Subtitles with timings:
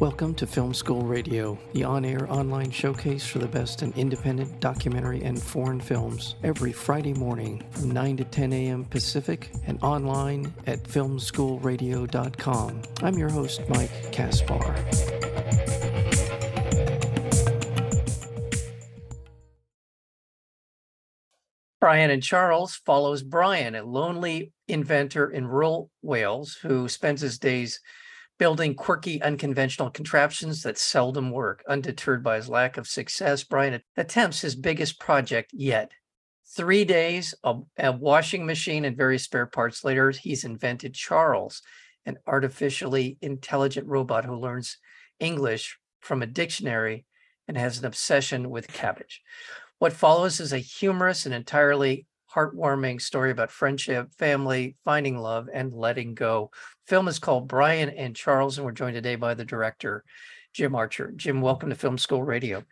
[0.00, 4.60] Welcome to Film School Radio, the on air online showcase for the best in independent
[4.60, 8.84] documentary and foreign films, every Friday morning from 9 to 10 a.m.
[8.84, 12.82] Pacific and online at filmschoolradio.com.
[13.02, 14.58] I'm your host, Mike Casper.
[21.80, 27.80] Brian and Charles follows Brian, a lonely inventor in rural Wales who spends his days
[28.38, 31.62] building quirky, unconventional contraptions that seldom work.
[31.68, 35.90] Undeterred by his lack of success, Brian attempts his biggest project yet.
[36.54, 41.62] Three days, a, a, washing machine, and various spare parts later, he's invented Charles,
[42.04, 44.78] an artificially intelligent robot who learns
[45.18, 47.04] English from a dictionary
[47.48, 49.22] and has an obsession with cabbage.
[49.78, 55.72] What follows is a humorous and entirely heartwarming story about friendship, family, finding love, and
[55.72, 56.50] letting go.
[56.86, 60.04] Film is called Brian and Charles, and we're joined today by the director,
[60.52, 61.12] Jim Archer.
[61.16, 62.62] Jim, welcome to Film School Radio.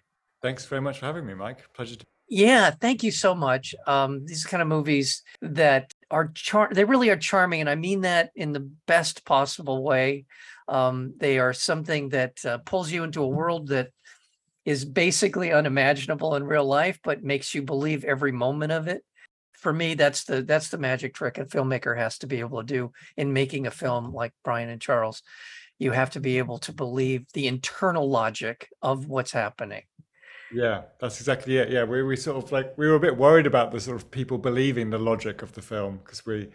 [0.42, 1.64] Thanks very much for having me, Mike.
[1.72, 2.04] Pleasure to.
[2.28, 3.74] Yeah, thank you so much.
[3.86, 8.02] Um, these kind of movies that are char- they really are charming, and I mean
[8.02, 10.26] that in the best possible way.
[10.68, 13.90] Um, they are something that uh, pulls you into a world that
[14.64, 19.04] is basically unimaginable in real life, but makes you believe every moment of it
[19.64, 22.66] for me that's the that's the magic trick a filmmaker has to be able to
[22.66, 25.22] do in making a film like brian and charles.
[25.78, 29.82] You have to be able to believe the internal logic of what's happening.
[30.52, 33.46] Yeah that's exactly it yeah we, we sort of like we were a bit worried
[33.46, 36.50] about the sort of people believing the logic of the film because we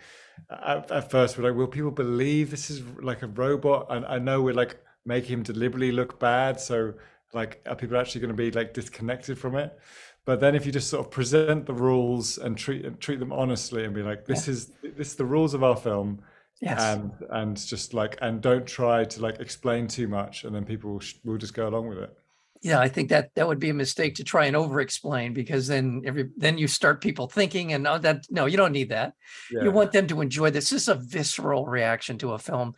[0.52, 3.87] at, at, first we're like will people believe this is like a robot?
[3.89, 6.93] And i know we're like making him deliberately look bad so
[7.33, 9.77] like are people actually going to be like disconnected from it
[10.25, 13.85] but then if you just sort of present the rules and treat treat them honestly
[13.85, 14.53] and be like, this yeah.
[14.53, 16.21] is this is the rules of our film.
[16.61, 16.81] Yes.
[16.81, 20.91] And and just like and don't try to like explain too much, and then people
[20.91, 22.15] will, will just go along with it.
[22.61, 26.02] Yeah, I think that that would be a mistake to try and over-explain because then
[26.05, 29.13] every then you start people thinking, and oh, that no, you don't need that.
[29.49, 29.63] Yeah.
[29.63, 30.69] You want them to enjoy this.
[30.69, 32.73] This is a visceral reaction to a film,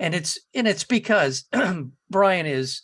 [0.00, 1.44] and it's and it's because
[2.10, 2.82] Brian is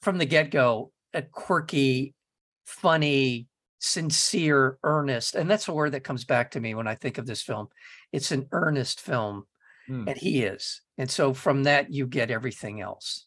[0.00, 2.14] from the get-go a quirky,
[2.68, 3.48] funny,
[3.78, 5.34] sincere, earnest.
[5.34, 7.68] And that's a word that comes back to me when I think of this film.
[8.12, 9.46] It's an earnest film,
[9.88, 10.06] mm.
[10.06, 10.82] and he is.
[10.98, 13.26] And so from that, you get everything else.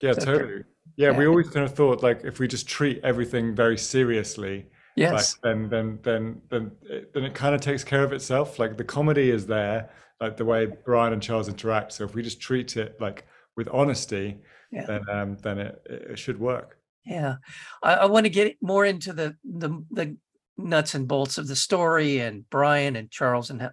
[0.00, 0.64] Yeah, so, totally.
[0.96, 4.66] Yeah, yeah, we always kind of thought like if we just treat everything very seriously,
[4.96, 8.58] yes, like, then then then then it, then it kind of takes care of itself.
[8.58, 11.92] Like the comedy is there, like the way Brian and Charles interact.
[11.92, 13.24] So if we just treat it like
[13.56, 14.40] with honesty,
[14.72, 14.86] yeah.
[14.86, 16.78] then um, then it, it should work.
[17.04, 17.36] Yeah,
[17.82, 20.16] I, I want to get more into the the the
[20.56, 23.70] nuts and bolts of the story and Brian and Charles and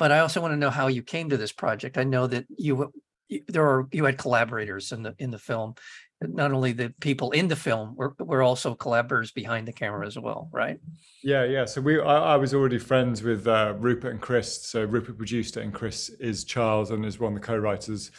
[0.00, 1.98] but I also want to know how you came to this project.
[1.98, 2.90] I know that you
[3.48, 5.74] there are you had collaborators in the in the film.
[6.22, 10.18] Not only the people in the film, we're we're also collaborators behind the camera as
[10.18, 10.78] well, right?
[11.22, 11.66] Yeah, yeah.
[11.66, 14.66] So we I, I was already friends with uh, Rupert and Chris.
[14.66, 18.10] So Rupert produced it, and Chris is Charles and is one of the co-writers.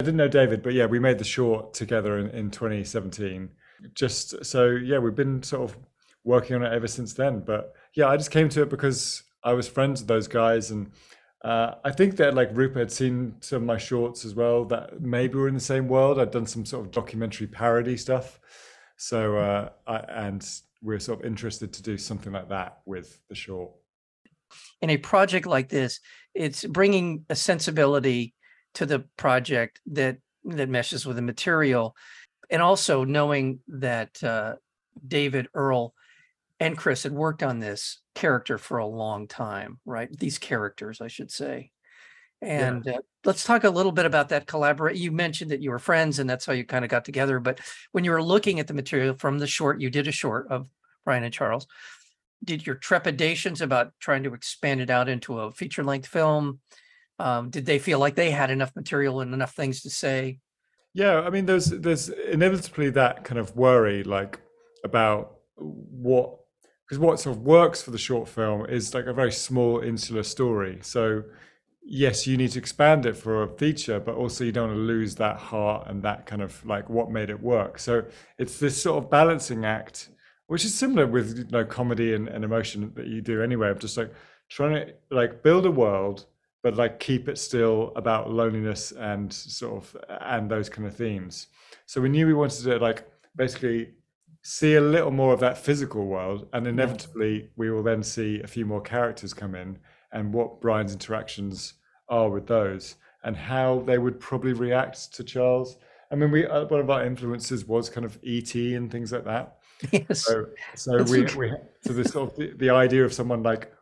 [0.00, 3.50] I didn't know David, but yeah, we made the short together in, in 2017
[3.94, 5.76] just so yeah, we've been sort of
[6.24, 7.40] working on it ever since then.
[7.40, 10.90] But yeah, I just came to it because I was friends with those guys, and
[11.44, 14.64] uh, I think that like Rupert had seen some of my shorts as well.
[14.64, 16.18] That maybe we're in the same world.
[16.18, 18.40] I'd done some sort of documentary parody stuff,
[18.96, 20.46] so uh, I, and
[20.82, 23.72] we're sort of interested to do something like that with the short.
[24.80, 26.00] In a project like this,
[26.34, 28.34] it's bringing a sensibility
[28.74, 31.94] to the project that that meshes with the material
[32.50, 34.56] and also knowing that uh,
[35.06, 35.94] David Earl
[36.60, 40.08] and Chris had worked on this character for a long time, right?
[40.16, 41.70] These characters, I should say.
[42.40, 42.96] And yeah.
[42.96, 44.96] uh, let's talk a little bit about that collaborate.
[44.96, 47.40] You mentioned that you were friends, and that's how you kind of got together.
[47.40, 47.60] But
[47.92, 50.68] when you were looking at the material from the short, you did a short of
[51.04, 51.66] Brian and Charles.
[52.44, 56.60] Did your trepidations about trying to expand it out into a feature length film?
[57.18, 60.38] Um, did they feel like they had enough material and enough things to say?
[60.94, 64.40] Yeah, I mean, there's there's inevitably that kind of worry, like
[64.84, 66.38] about what
[66.86, 70.22] because what sort of works for the short film is like a very small insular
[70.22, 70.78] story.
[70.82, 71.24] So
[71.84, 74.82] yes, you need to expand it for a feature, but also you don't want to
[74.82, 77.78] lose that heart and that kind of like what made it work.
[77.78, 78.04] So
[78.38, 80.08] it's this sort of balancing act,
[80.46, 83.78] which is similar with you know comedy and, and emotion that you do anyway, of
[83.78, 84.12] just like
[84.48, 86.26] trying to like build a world
[86.62, 91.48] but like keep it still about loneliness and sort of and those kind of themes.
[91.86, 93.90] So we knew we wanted to like basically
[94.42, 98.46] see a little more of that physical world, and inevitably we will then see a
[98.46, 99.78] few more characters come in
[100.12, 101.74] and what Brian's interactions
[102.08, 105.76] are with those and how they would probably react to Charles
[106.10, 109.24] I mean, we uh, one of our influences was kind of ET and things like
[109.24, 109.54] that.
[109.92, 110.24] Yes.
[110.26, 111.52] So, so we, we
[111.82, 113.72] so this sort of the, the idea of someone like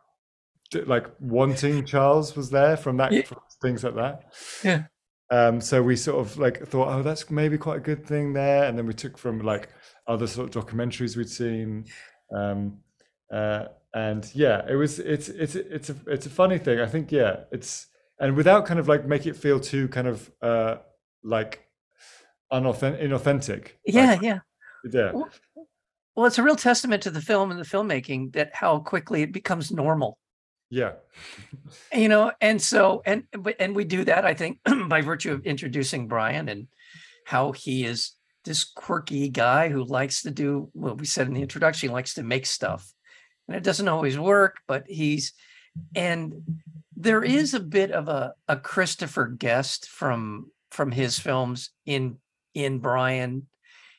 [0.85, 3.23] like wanting Charles was there from that Yeah.
[3.23, 4.33] from things like that.
[4.63, 4.83] Yeah.
[5.29, 8.63] Um, so we sort of like thought, oh, that's maybe quite a good thing there,
[8.63, 9.69] and then we took from like
[10.07, 11.85] other sort of documentaries we'd seen,
[12.33, 12.77] um,
[13.33, 16.79] uh, and yeah, it was it's it's it's a it's a funny thing.
[16.79, 17.87] I think yeah, it's
[18.19, 20.77] and without kind of like make it feel too kind of uh
[21.23, 21.67] like
[22.51, 23.67] unauthentic, inauthentic.
[23.85, 24.39] Yeah, like, yeah.
[24.93, 25.11] yeah,
[26.15, 29.33] Well, it's a real testament to the film and the filmmaking that how quickly it
[29.33, 30.17] becomes normal.
[30.69, 30.93] Yeah,
[31.93, 33.23] you know and so and
[33.59, 34.59] and we do that i think
[34.89, 36.67] by virtue of introducing brian and
[37.25, 38.17] how he is
[38.47, 42.13] this quirky guy who likes to do what we said in the introduction he likes
[42.13, 42.89] to make stuff.
[43.47, 45.33] And it doesn't always work but he's
[45.95, 46.33] and
[46.95, 52.17] there is a bit of a, a christopher guest from from his films in
[52.53, 53.47] in brian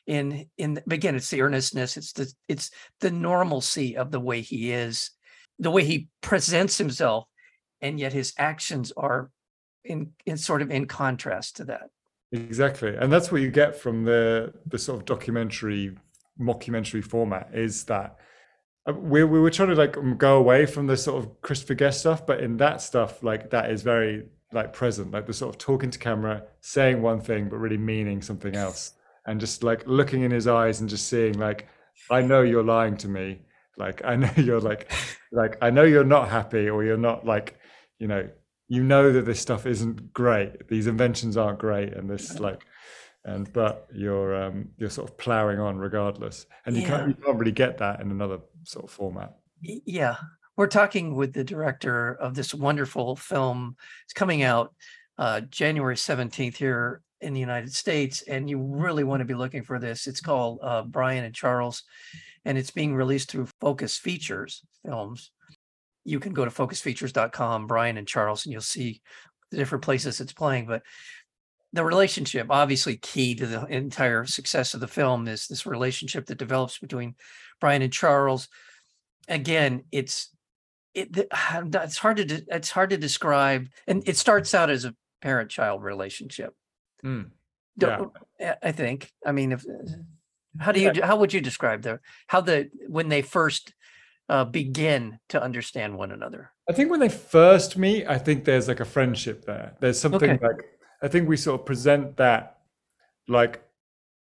[0.05, 2.69] in in again it's the earnestness it's the it's
[2.99, 5.11] the normalcy of the way he is
[5.59, 7.25] the way he presents himself
[7.81, 9.29] and yet his actions are
[9.83, 11.89] in in sort of in contrast to that.
[12.31, 15.95] Exactly, and that's what you get from the the sort of documentary
[16.39, 18.17] mockumentary format is that
[18.87, 21.73] uh, we we were trying to like um, go away from the sort of Christopher
[21.73, 25.53] Guest stuff, but in that stuff, like that is very like present, like the sort
[25.53, 28.93] of talking to camera, saying one thing but really meaning something else,
[29.25, 31.67] and just like looking in his eyes and just seeing like,
[32.09, 33.41] I know you're lying to me,
[33.79, 34.91] like I know you're like,
[35.31, 37.57] like I know you're not happy or you're not like,
[37.97, 38.29] you know,
[38.67, 42.65] you know that this stuff isn't great, these inventions aren't great, and this like.
[43.25, 47.37] And but you're um, you're sort of ploughing on regardless, and you can't you can't
[47.37, 49.35] really get that in another sort of format.
[49.61, 50.15] Yeah.
[50.55, 53.75] We're talking with the director of this wonderful film.
[54.05, 54.73] It's coming out
[55.17, 59.63] uh january 17th here in the united states and you really want to be looking
[59.63, 60.07] for this.
[60.07, 61.83] It's called uh brian and charles
[62.49, 65.29] and it's being released through focus features films.
[66.03, 69.01] You can go to focusfeatures.com brian and charles and you'll see
[69.51, 70.81] the different places it's playing but
[71.73, 76.39] the relationship obviously key to the entire success of the film is this relationship that
[76.39, 77.13] develops between
[77.61, 78.47] brian and charles.
[79.27, 80.29] Again it's
[80.95, 81.09] it
[81.85, 85.51] it's hard to de- it's hard to describe and it starts out as a parent
[85.51, 86.55] child relationship
[87.05, 87.29] Mm.
[88.41, 89.63] I- i think i mean if
[90.57, 93.73] how do you how would you describe the how the when they first
[94.29, 98.67] uh, begin to understand one another I think when they first meet, I think there's
[98.67, 99.75] like a friendship there.
[99.79, 100.45] There's something Okay.
[100.45, 100.61] like
[101.01, 102.59] I think we sort of present that
[103.27, 103.63] like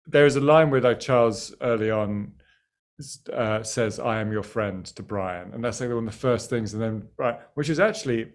[0.06, 2.32] there is a line where like Charles early on
[3.32, 6.48] uh, says, "I am your friend" to Brian, and that's like one of the first
[6.48, 8.32] things, and then right, which is actually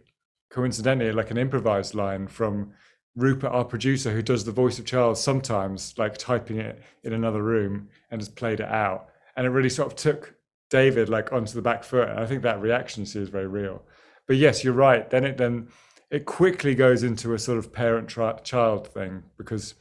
[0.51, 2.73] coincidentally like an improvised line from
[3.15, 7.43] Rupert, our producer, who does the voice of Charles sometimes, like typing it in another
[7.43, 10.33] room and has played it out, and it really sort of took
[10.69, 13.83] David like onto the back foot, and I think that reaction see is very real
[14.27, 15.09] but yes, you're right.
[15.09, 15.67] Then it then
[16.09, 19.75] it quickly goes into a sort of parent tri- child thing because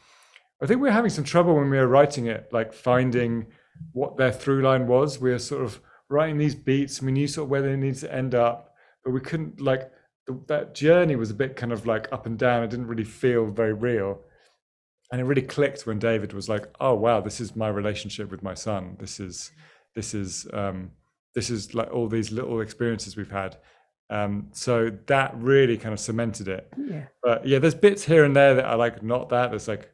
[0.63, 3.47] I think we were having some trouble when we were writing it, like finding
[3.93, 5.21] what their through line was.
[5.21, 8.01] We were sort of writing these beats, and we knew sort of where they needed
[8.01, 8.75] to end up,
[9.05, 9.91] but we couldn't like
[10.47, 12.63] that journey was a bit kind of like up and down.
[12.63, 14.21] It didn't really feel very real.
[15.11, 18.43] And it really clicked when David was like, "Oh wow, this is my relationship with
[18.43, 18.97] my son.
[18.99, 19.53] This is
[19.95, 20.93] this is um,
[21.35, 23.59] this is like all these little experiences we've had."
[24.09, 26.71] Um, so that really kind of cemented it.
[26.79, 29.51] yeah But yeah, there's bits here and there that are like not that.
[29.51, 29.91] There's like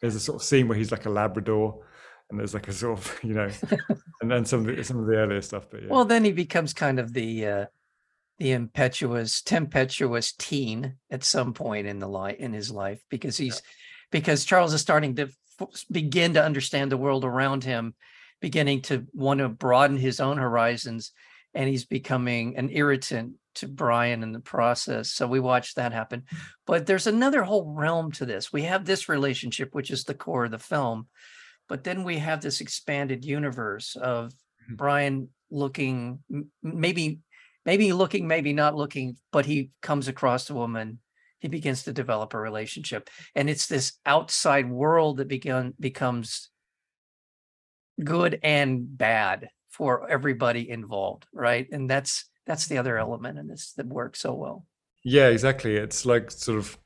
[0.00, 1.84] there's a sort of scene where he's like a Labrador,
[2.30, 3.48] and there's like a sort of you know,
[4.20, 5.66] and then some of the, some of the earlier stuff.
[5.70, 7.66] But yeah, well then he becomes kind of the uh
[8.42, 13.62] the impetuous tempestuous teen at some point in the life in his life because he's
[14.10, 15.28] because charles is starting to
[15.60, 17.94] f- begin to understand the world around him
[18.40, 21.12] beginning to want to broaden his own horizons
[21.54, 25.10] and he's becoming an irritant to brian in the process.
[25.12, 26.24] So we watch that happen.
[26.66, 28.52] But there's another whole realm to this.
[28.52, 31.06] We have this relationship which is the core of the film
[31.68, 34.32] but then we have this expanded universe of
[34.68, 34.76] Mhm.
[34.76, 36.18] brian looking
[36.62, 37.20] maybe
[37.64, 40.98] maybe looking maybe not looking but he comes across a woman
[41.40, 46.50] he begins to develop a relationship and it's this outside world that begun becomes
[48.02, 53.72] good and bad for everybody involved right and that's that's the other element in this
[53.74, 54.66] that works so well
[55.04, 55.74] yeah, exactly.
[55.74, 56.78] It's like sort of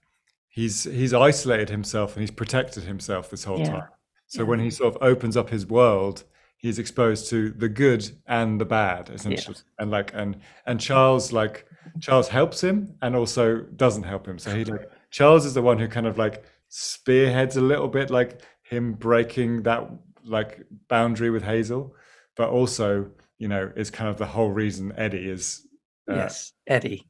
[0.49, 3.73] he's he's isolated himself and he's protected himself this whole Yeah.
[3.73, 3.89] time.
[4.27, 4.49] So Yeah.
[4.49, 6.25] when he sort of opens up his world,
[6.67, 9.57] he's exposed to the good and the bad essentially.
[9.79, 11.65] And like and and Charles like
[12.01, 14.39] Charles helps him and also doesn't help him.
[14.41, 18.11] So he like Charles is the one who kind of like spearheads a little bit
[18.11, 19.89] like him breaking that
[20.25, 21.95] like boundary with Hazel,
[22.37, 23.09] but also
[23.39, 25.69] you know is kind of the whole reason Eddie is
[26.11, 27.07] uh, yes Eddie.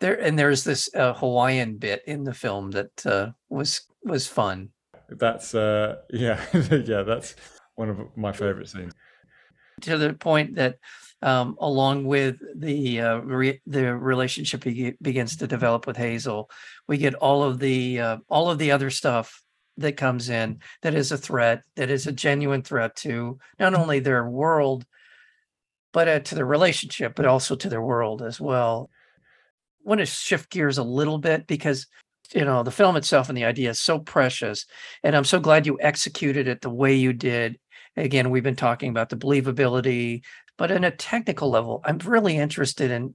[0.00, 4.70] There and there's this uh, Hawaiian bit in the film that uh, was was fun.
[5.08, 7.36] That's uh yeah yeah that's
[7.80, 8.92] one of my favorite scenes.
[9.80, 10.76] To the point that
[11.22, 16.50] um, along with the uh, re- the relationship be- begins to develop with Hazel,
[16.86, 19.42] we get all of the uh, all of the other stuff
[19.78, 23.98] that comes in that is a threat, that is a genuine threat to not only
[23.98, 24.84] their world,
[25.92, 28.90] but uh, to their relationship, but also to their world as well.
[29.84, 31.86] I want to shift gears a little bit because
[32.34, 34.66] you know the film itself and the idea is so precious,
[35.02, 37.58] and I'm so glad you executed it the way you did.
[37.96, 40.22] Again, we've been talking about the believability,
[40.56, 43.14] but in a technical level, I'm really interested in,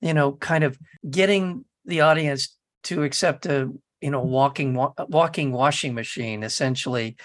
[0.00, 5.94] you know, kind of getting the audience to accept a you know walking walking washing
[5.94, 7.16] machine essentially.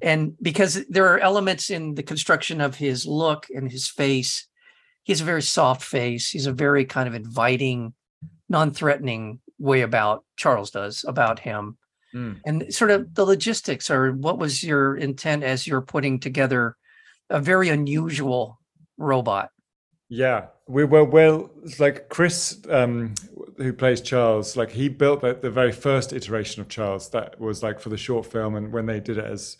[0.00, 4.46] And because there are elements in the construction of his look and his face
[5.04, 6.30] he's a very soft face.
[6.30, 7.94] He's a very kind of inviting
[8.48, 11.76] non-threatening way about charles does about him
[12.14, 12.40] mm.
[12.44, 16.76] and sort of the logistics or what was your intent as you're putting together
[17.28, 18.58] a very unusual
[18.98, 19.50] robot
[20.10, 21.50] yeah, we were well.
[21.78, 23.14] Like Chris, um,
[23.58, 27.10] who plays Charles, like he built the, the very first iteration of Charles.
[27.10, 29.56] That was like for the short film, and when they did it as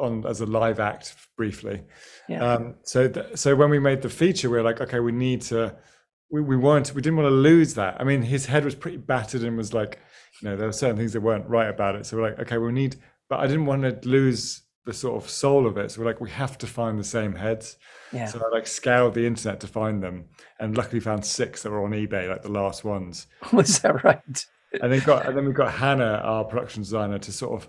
[0.00, 1.82] on as a live act briefly.
[2.30, 2.42] Yeah.
[2.42, 5.42] Um, so th- so when we made the feature, we were like, okay, we need
[5.42, 5.76] to.
[6.30, 8.00] We, we weren't we didn't want to lose that.
[8.00, 10.00] I mean, his head was pretty battered and was like,
[10.40, 12.06] you know, there were certain things that weren't right about it.
[12.06, 12.96] So we're like, okay, we need,
[13.28, 15.90] but I didn't want to lose the sort of soul of it.
[15.90, 17.78] So we're like, we have to find the same heads.
[18.12, 18.26] Yeah.
[18.26, 20.26] So I like scoured the internet to find them,
[20.60, 23.26] and luckily found six that were on eBay, like the last ones.
[23.52, 24.46] Was that right?
[24.82, 27.68] and then got and then we got Hannah, our production designer, to sort of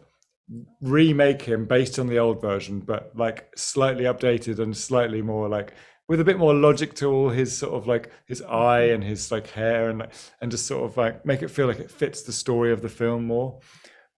[0.82, 5.74] remake him based on the old version, but like slightly updated and slightly more like
[6.08, 9.32] with a bit more logic to all his sort of like his eye and his
[9.32, 10.08] like hair and
[10.42, 12.90] and just sort of like make it feel like it fits the story of the
[12.90, 13.60] film more.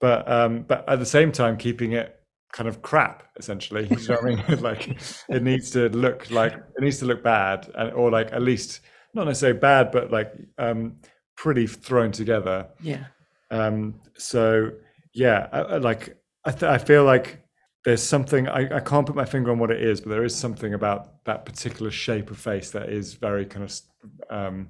[0.02, 2.14] But um but at the same time keeping it
[2.52, 3.88] kind of crap essentially.
[3.90, 4.60] You know what i mean?
[4.62, 4.98] Like
[5.30, 8.82] it needs to look like it needs to look bad and or like at least
[9.14, 10.98] not necessarily bad but like um
[11.36, 12.68] pretty thrown together.
[12.82, 13.06] Yeah.
[13.50, 14.72] Um so
[15.14, 17.47] yeah I, I like I, th- I feel like
[17.88, 20.36] there's something I, I can't put my finger on what it is but there is
[20.36, 23.82] something about that particular shape of face that is very kind of
[24.30, 24.70] um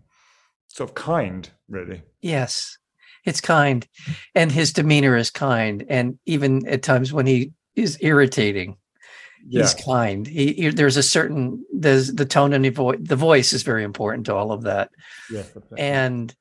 [0.68, 2.78] sort of kind really yes
[3.26, 3.88] it's kind
[4.36, 8.76] and his demeanor is kind and even at times when he is irritating.
[9.48, 9.62] Yeah.
[9.62, 10.28] He's kind.
[10.28, 12.98] He, he, there's a certain there's the tone and the voice.
[13.00, 14.90] The voice is very important to all of that.
[15.32, 15.44] Yeah.
[15.78, 16.34] And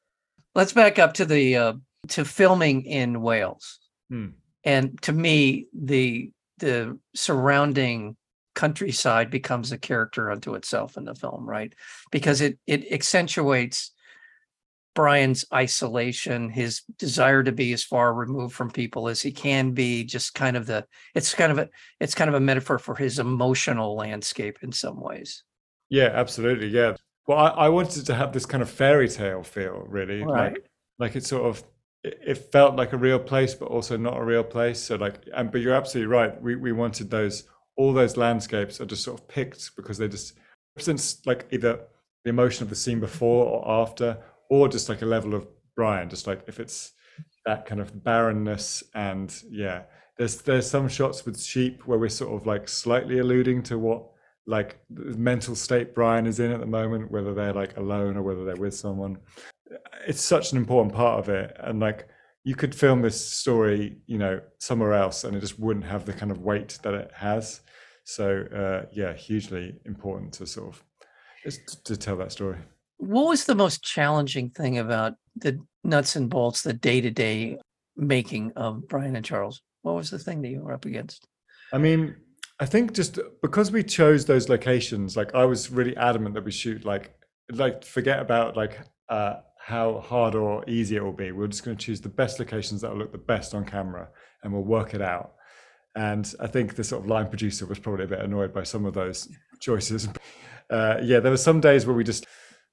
[0.55, 1.73] let's back up to the uh,
[2.09, 3.79] to filming in Wales.
[4.09, 4.29] Hmm.
[4.65, 8.17] And to me, the the surrounding
[8.55, 11.75] countryside becomes a character unto itself in the film, right?
[12.11, 13.93] Because it it accentuates
[14.95, 20.05] Brian's isolation, his desire to be as far removed from people as he can be,
[20.05, 21.69] just kind of the it's kind of a
[22.01, 25.45] it's kind of a metaphor for his emotional landscape in some ways.
[25.91, 26.69] Yeah, absolutely.
[26.69, 26.97] Yeah.
[27.29, 30.23] Well, I, I wanted to have this kind of fairy tale feel, really.
[30.23, 30.53] Right.
[30.53, 31.63] Like, like it sort of
[32.07, 34.81] it felt like a real place, but also not a real place.
[34.81, 36.41] So like, and but you're absolutely right.
[36.41, 37.45] We we wanted those
[37.77, 40.35] all those landscapes are just sort of picked because they just
[40.79, 41.81] since like either
[42.25, 44.19] the emotion of the scene before or after,
[44.51, 46.93] or just like a level of Brian, just like if it's
[47.45, 49.83] that kind of barrenness and yeah,
[50.19, 54.07] there's there's some shots with sheep where we're sort of like slightly alluding to what
[54.47, 58.23] like the mental state Brian is in at the moment, whether they're like alone or
[58.23, 59.19] whether they're with someone.
[60.07, 62.09] It's such an important part of it, and like
[62.45, 66.13] you could film this story, you know, somewhere else, and it just wouldn't have the
[66.13, 67.61] kind of weight that it has.
[68.05, 70.85] So uh, yeah, hugely important to sort of
[71.43, 72.59] just to tell that story.
[72.99, 77.59] What was the most challenging thing about the nuts and bolts, the day to day
[77.97, 79.63] making of Brian and Charles?
[79.83, 81.27] What was the thing that you were up against?
[81.73, 82.17] I mean,
[82.59, 86.53] I think just because we chose those locations, like I was really adamant that we
[86.53, 87.13] shoot like
[87.53, 91.33] like forget about like uh how hard or easy it will be.
[91.33, 94.09] We're just going to choose the best locations that will look the best on camera
[94.45, 95.33] and we'll work it out.
[95.97, 98.85] And I think the sort of line producer was probably a bit annoyed by some
[98.85, 99.29] of those
[99.61, 100.09] choices.
[100.69, 102.27] Uh, yeah, there were some days where we just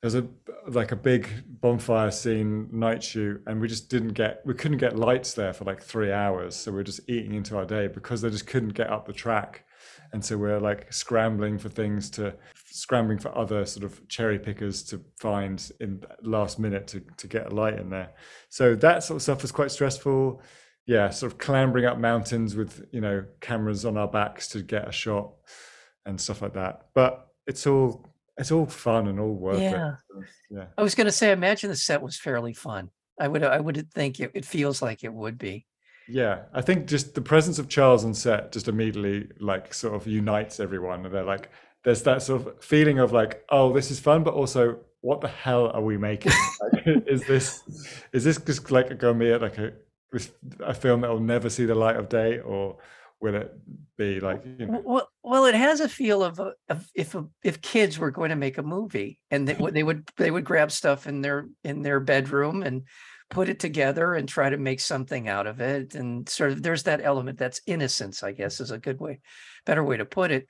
[0.03, 0.27] there's a
[0.67, 1.29] like a big
[1.61, 5.63] bonfire scene night shoot and we just didn't get we couldn't get lights there for
[5.63, 6.57] like three hours.
[6.57, 9.13] So we are just eating into our day because they just couldn't get up the
[9.13, 9.63] track.
[10.11, 14.83] And so we're like scrambling for things to scrambling for other sort of cherry pickers
[14.83, 18.09] to find in last minute to, to get a light in there.
[18.49, 20.41] So that sort of stuff was quite stressful.
[20.85, 24.85] Yeah, sort of clambering up mountains with you know cameras on our backs to get
[24.85, 25.31] a shot
[26.05, 26.87] and stuff like that.
[26.93, 29.95] But it's all it's all fun and all worth Yeah.
[30.17, 30.25] it.
[30.49, 30.65] Yeah.
[30.77, 32.89] I was going to say, imagine the set was fairly fun.
[33.19, 35.65] I would, I would think it, it feels like it would be.
[36.09, 40.05] Yeah, I think just the presence of Charles on set just immediately like sort of
[40.05, 41.49] unites everyone, and they're like,
[41.85, 45.27] there's that sort of feeling of like, oh, this is fun, but also, what the
[45.29, 46.33] hell are we making?
[46.73, 47.61] like, is this
[48.11, 49.69] is this just like going to be like uh,
[50.13, 52.77] a a film that will never see the light of day, or
[53.23, 53.53] will it
[53.97, 54.81] be like you know?
[54.83, 58.35] Well, well, it has a feel of, of if a- if kids were going to
[58.35, 61.81] make a movie and they, would- they would they would grab stuff in their in
[61.81, 62.83] their bedroom and
[63.29, 66.83] put it together and try to make something out of it and sort of there's
[66.83, 69.19] that element that's innocence i guess is a good way
[69.65, 70.45] better way to put it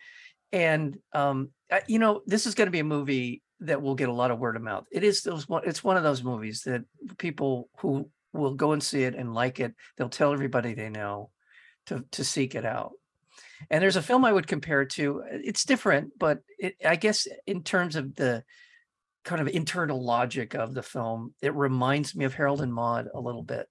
[0.51, 4.09] and um I- you know this is going to be a movie that will get
[4.09, 6.63] a lot of word of mouth it is those one it's one of those movies
[6.65, 6.81] that
[7.19, 11.29] people who will go and see it and like it they'll tell everybody they know
[11.87, 12.93] to to seek it out
[13.69, 15.21] and there's a film I would compare it to.
[15.23, 18.43] uh, It's different, but it, I guess in terms of the
[19.23, 23.19] kind of internal logic of the film, it reminds me of Harold and Maude a
[23.19, 23.67] little bit.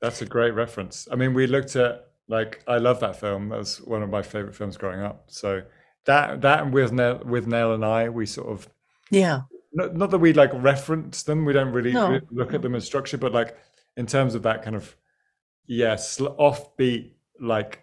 [0.00, 1.08] That's a great reference.
[1.10, 3.48] I mean, we looked at like I love that film.
[3.48, 5.24] That was one of my favorite films growing up.
[5.28, 5.62] So
[6.06, 8.68] that that and Withnail, with Nell and I, we sort of
[9.10, 9.42] Yeah,
[9.72, 11.44] not, not that we like reference them.
[11.44, 12.20] We don't really No.
[12.30, 13.56] look at them as structure, but like
[13.96, 14.96] in terms of that kind of
[15.66, 17.12] yes, offbeat
[17.42, 17.82] like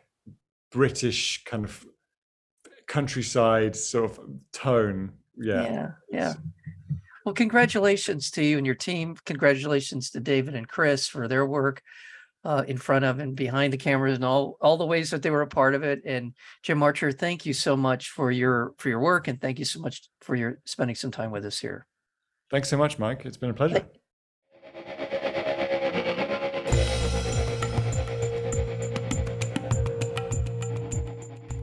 [0.71, 1.85] British kind of
[2.87, 4.19] countryside sort of
[4.51, 5.11] tone.
[5.37, 6.33] Yeah, yeah, yeah.
[7.25, 9.15] Well, congratulations to you and your team.
[9.25, 11.83] Congratulations to David and Chris for their work
[12.43, 15.29] uh, in front of and behind the cameras and all all the ways that they
[15.29, 16.01] were a part of it.
[16.05, 19.65] And Jim Archer, thank you so much for your for your work and thank you
[19.65, 21.85] so much for your spending some time with us here.
[22.49, 23.25] Thanks so much, Mike.
[23.25, 23.85] It's been a pleasure.